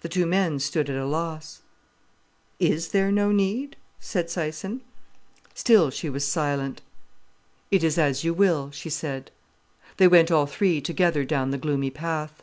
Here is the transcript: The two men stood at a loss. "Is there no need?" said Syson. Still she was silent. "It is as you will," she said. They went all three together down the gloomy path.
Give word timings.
The 0.00 0.08
two 0.08 0.24
men 0.24 0.60
stood 0.60 0.88
at 0.88 0.96
a 0.96 1.04
loss. 1.04 1.60
"Is 2.58 2.88
there 2.88 3.12
no 3.12 3.30
need?" 3.32 3.76
said 4.00 4.28
Syson. 4.28 4.80
Still 5.52 5.90
she 5.90 6.08
was 6.08 6.24
silent. 6.26 6.80
"It 7.70 7.84
is 7.84 7.98
as 7.98 8.24
you 8.24 8.32
will," 8.32 8.70
she 8.70 8.88
said. 8.88 9.30
They 9.98 10.08
went 10.08 10.30
all 10.30 10.46
three 10.46 10.80
together 10.80 11.22
down 11.26 11.50
the 11.50 11.58
gloomy 11.58 11.90
path. 11.90 12.42